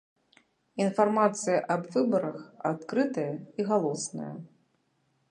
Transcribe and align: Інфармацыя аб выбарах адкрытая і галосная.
Інфармацыя 0.83 1.59
аб 1.75 1.83
выбарах 1.95 2.39
адкрытая 2.69 3.27
і 3.35 3.61
галосная. 3.69 4.33